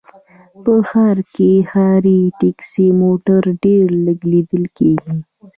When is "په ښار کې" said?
0.63-1.51